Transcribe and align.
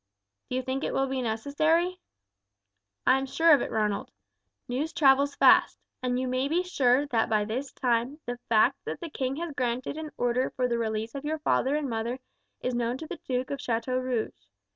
"Do 0.49 0.55
you 0.55 0.63
think 0.63 0.83
it 0.83 0.93
will 0.95 1.05
be 1.05 1.21
necessary?" 1.21 1.99
"I 3.05 3.19
am 3.19 3.27
sure 3.27 3.53
of 3.53 3.61
it, 3.61 3.69
Ronald. 3.69 4.09
News 4.67 4.93
travels 4.93 5.35
fast; 5.35 5.77
and 6.01 6.19
you 6.19 6.27
may 6.27 6.47
be 6.47 6.63
sure 6.63 7.05
that 7.05 7.29
by 7.29 7.45
this 7.45 7.71
time 7.71 8.19
the 8.25 8.39
fact 8.49 8.83
that 8.85 8.99
the 8.99 9.11
king 9.11 9.35
has 9.35 9.53
granted 9.55 9.99
an 9.99 10.09
order 10.17 10.49
for 10.55 10.67
the 10.67 10.79
release 10.79 11.13
of 11.13 11.23
your 11.23 11.37
father 11.37 11.75
and 11.75 11.87
mother 11.87 12.17
is 12.61 12.73
known 12.73 12.97
to 12.97 13.05
the 13.05 13.19
Duke 13.27 13.51
of 13.51 13.59
Chateaurouge. 13.61 14.47